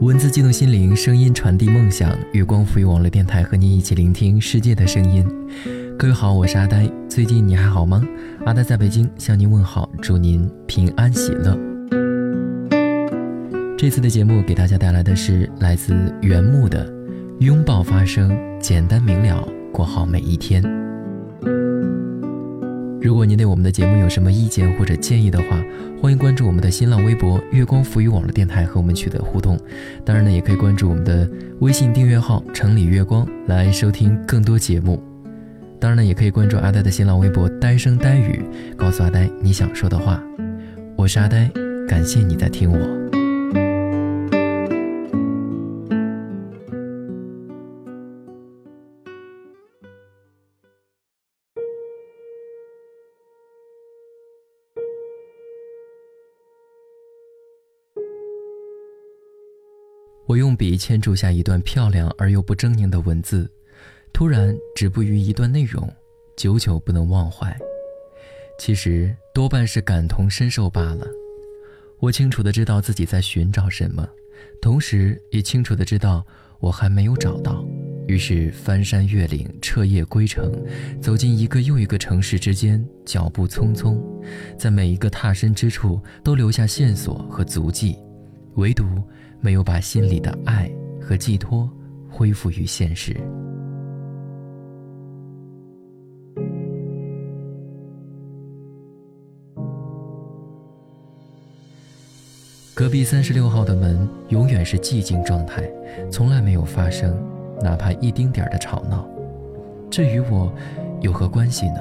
[0.00, 2.16] 文字激动心灵，声音传递梦想。
[2.32, 5.26] 月光赋予网络电台和您一起聆听世界的声音。
[5.98, 6.88] 各位好，我是阿呆。
[7.08, 8.00] 最近你还好吗？
[8.46, 11.58] 阿呆在北京向您问好，祝您平安喜乐。
[13.76, 16.88] 这次的节目给大家带来的是来自原木的
[17.40, 18.30] 《拥抱发声，
[18.60, 20.62] 简单明了，过好每一天》。
[23.00, 25.64] 如果您对我们的节目有什么意见或者建议的话，
[26.02, 29.56] 欢迎关注我们的新浪微博“月光浮语网络电台”和我们取得互动。
[30.04, 31.28] 当然呢，也可以关注我们的
[31.60, 35.00] 微信订阅号“城里月光”来收听更多节目。
[35.80, 38.42] 当然呢，也可以关注阿呆的新浪微博“呆声呆语”，
[38.76, 40.20] 告诉阿呆你想说的话。
[40.96, 41.48] 我是阿呆，
[41.86, 43.07] 感谢你在听我。
[60.28, 63.50] 我用笔签注下一段漂亮而又不狰狞的文字，
[64.12, 65.90] 突然止步于一段内容，
[66.36, 67.56] 久久不能忘怀。
[68.58, 71.06] 其实多半是感同身受罢了。
[71.98, 74.06] 我清楚的知道自己在寻找什么，
[74.60, 76.22] 同时也清楚的知道
[76.60, 77.64] 我还没有找到。
[78.06, 80.52] 于是翻山越岭，彻夜归程，
[81.00, 83.98] 走进一个又一个城市之间，脚步匆匆，
[84.58, 87.96] 在每一个踏身之处都留下线索和足迹，
[88.56, 88.84] 唯独。
[89.40, 91.68] 没有把心里的爱和寄托
[92.10, 93.16] 恢复于现实。
[102.74, 105.68] 隔壁三十六号的门永远是寂静状态，
[106.12, 107.20] 从来没有发生
[107.60, 109.04] 哪怕一丁点儿的吵闹。
[109.90, 110.52] 这与我
[111.00, 111.80] 有何关系呢？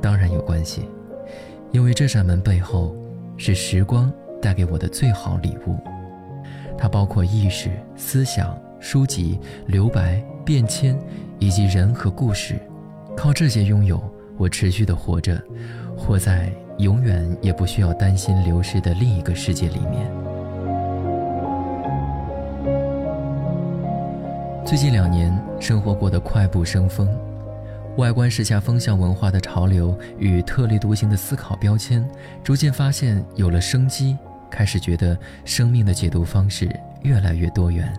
[0.00, 0.88] 当然有关系，
[1.72, 2.96] 因为这扇门背后
[3.36, 5.76] 是时光带给我的最好礼物。
[6.80, 10.98] 它包括意识、思想、书籍、留白、变迁，
[11.38, 12.58] 以及人和故事。
[13.14, 14.02] 靠这些拥有，
[14.38, 15.38] 我持续的活着，
[15.94, 20.10] 活在永远也不需要担心流失的另一个世界里面。
[24.64, 27.06] 最近两年，生活过得快步生风，
[27.98, 32.08] 外观时下风向文化的潮流与特立独行的思考标签，
[32.42, 34.16] 逐渐发现有了生机。
[34.50, 36.68] 开始觉得生命的解读方式
[37.02, 37.92] 越来越多元。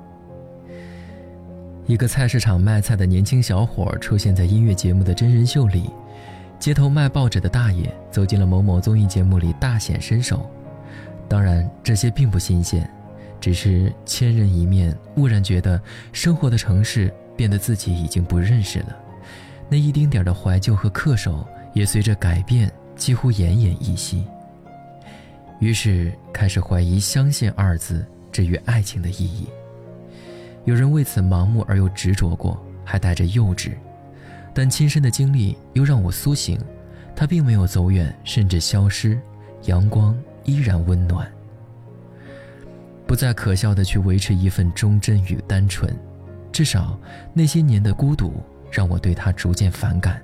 [1.88, 5.90] 一个菜市场卖菜的年轻小伙出现在音乐节目的真人秀里，
[6.60, 10.50] 街头卖报纸的大爷走进了某某综艺节目里大显身手。
[11.28, 12.88] 当然，这些并不新鲜，
[13.40, 15.82] 只是千人一面，忽然觉得
[16.14, 18.96] 生活的城市变得自己已经不认识了。
[19.68, 24.26] 那一丁点的怀旧和恪守也随着改变几乎奄奄一息。
[25.62, 29.48] 于是开始怀疑“相信”二字之于爱情的意义。
[30.66, 33.74] 有人为此盲目而又执着过，还带着幼稚，
[34.56, 36.60] 但亲身的经历又让我苏醒，
[37.16, 39.20] 它并没有走远，甚至消失，
[39.66, 41.32] 阳光依然温暖。
[43.06, 45.96] 不再可笑的去维持一份忠贞与单纯，
[46.52, 47.00] 至少
[47.36, 48.34] 那些年的孤独
[48.72, 50.20] 让我对他逐渐反感，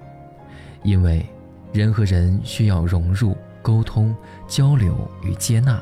[0.81, 1.23] 因为
[1.73, 3.37] 人和人需要融入。
[3.67, 4.15] 沟通、
[4.47, 5.77] 交流与接纳，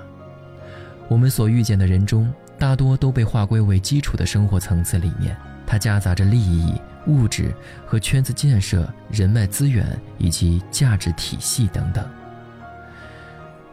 [1.07, 5.38] 我们所遇见的人中，大多都被划归为基础的生活层次里面，
[5.68, 6.74] 它夹杂着利益、
[7.06, 7.53] 物质
[7.85, 9.85] 和圈子建设、人脉资源
[10.18, 12.03] 以及价值体系等等。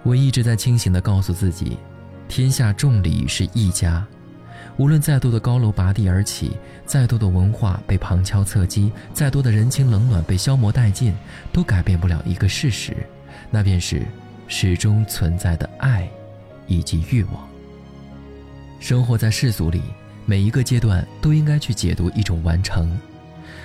[0.02, 1.78] 我一直在清醒地告诉自己，
[2.28, 4.06] 天下众里是一家，
[4.76, 11.14] 无论再多的高楼拔地而起，再多的文化被旁敲侧击，再多的人情冷暖被消磨殆尽，
[11.50, 12.94] 都改变不了一个事实。
[13.50, 14.03] 那便是
[14.48, 16.08] 始终存在的爱，
[16.66, 17.48] 以及欲望。
[18.80, 19.82] 生活在世俗里，
[20.26, 22.98] 每一个阶段都应该去解读一种完成。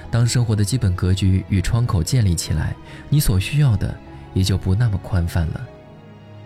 [0.09, 2.75] 当生活的基本格局与窗口建立起来，
[3.09, 3.93] 你所需要的
[4.33, 5.67] 也就不那么宽泛了。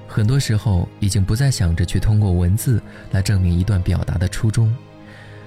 [0.08, 2.82] 很多时候，已经不再想着去通过文字
[3.12, 4.74] 来证明一段表达的初衷。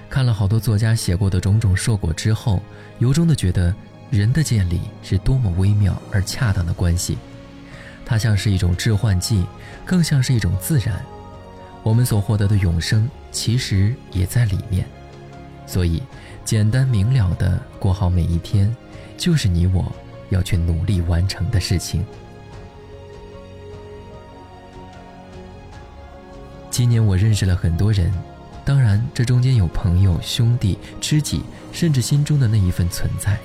[0.08, 2.62] 看了好多作家写过的种种硕果之后，
[2.99, 3.75] 由衷的觉得，
[4.11, 7.19] 人的建立是多么微妙而恰当的关系。
[8.05, 9.45] 它像是一种致幻剂，
[9.85, 11.05] 更像是一种自然。
[11.83, 14.87] 我们所获得的永生，其实也在里面。
[15.67, 16.03] 所以，
[16.45, 18.75] 简单明了的过好每一天，
[19.17, 19.91] 就是你我
[20.31, 22.05] 要去努力完成的事情。
[26.71, 28.12] 今年我认识了很多人，
[28.65, 31.43] 当然，这中间有朋友、兄弟、知己，
[31.73, 33.39] 甚至心中的那一份存在。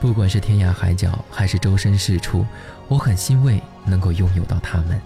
[0.00, 2.46] 不管是天涯海角，还是周身是处，
[2.86, 5.00] 我很欣慰能够拥有到他们。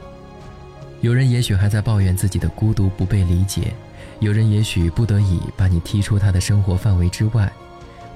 [1.00, 3.74] 有人也许还在抱怨自己的孤独不被理解，
[4.20, 7.50] 有人也许不得已把你踢出他的生活范围之外。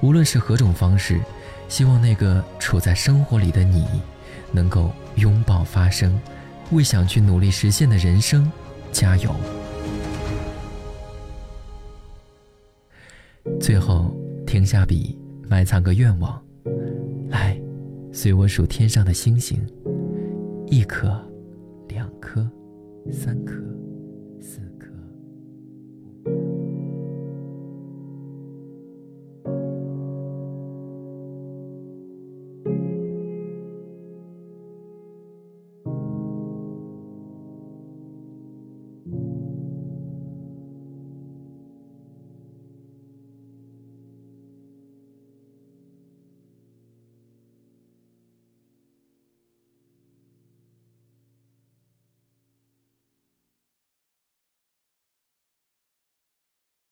[0.01, 1.19] 无论是何种方式，
[1.67, 3.85] 希望那个处在生活里的你，
[4.51, 6.17] 能够拥抱发生，
[6.71, 8.49] 为想去努力实现的人生
[8.91, 9.35] 加油。
[13.59, 14.15] 最后，
[14.45, 15.17] 停下笔，
[15.49, 16.39] 埋藏个愿望，
[18.19, 19.63] 随我数天上的星星
[20.65, 21.07] 一颗
[21.87, 22.49] 两颗
[23.11, 23.53] 三颗
[24.41, 24.76] 四颗。